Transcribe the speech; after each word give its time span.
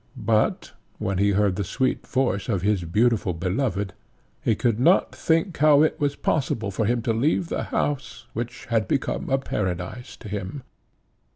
But 0.17 0.71
when 0.97 1.19
he 1.19 1.29
heard 1.29 1.57
the 1.57 1.63
sweet 1.63 2.07
voice 2.07 2.49
of 2.49 2.63
his 2.63 2.85
beautiful 2.85 3.35
beloved, 3.35 3.93
he 4.43 4.55
could 4.55 4.79
not 4.79 5.13
think 5.13 5.55
how 5.57 5.83
it 5.83 5.99
was 5.99 6.15
possible 6.15 6.71
for 6.71 6.85
him 6.87 7.03
to 7.03 7.13
leave 7.13 7.49
the 7.49 7.65
house, 7.65 8.25
which 8.33 8.65
had 8.71 8.87
become 8.87 9.29
a 9.29 9.37
paradise 9.37 10.17
to 10.17 10.27
him. 10.27 10.63